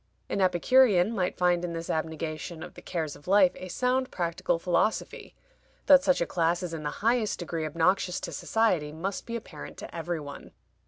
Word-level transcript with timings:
An 0.29 0.41
Epicurean 0.41 1.13
might 1.13 1.37
find 1.37 1.63
in 1.63 1.73
this 1.73 1.87
abnegation 1.87 2.63
of 2.63 2.73
the 2.73 2.81
cares 2.81 3.15
of 3.15 3.27
life 3.27 3.51
a 3.53 3.67
sound 3.67 4.09
practical 4.09 4.57
philosophy. 4.57 5.35
That 5.85 6.03
such 6.03 6.21
a 6.21 6.25
class 6.25 6.63
is 6.63 6.73
in 6.73 6.81
the 6.81 6.89
highest 7.05 7.37
degree 7.37 7.67
obnoxious 7.67 8.19
to 8.21 8.31
society 8.31 8.91
must 8.91 9.27
be 9.27 9.35
apparent 9.35 9.77
to 9.77 9.95
every 9.95 10.19
one. 10.19 10.53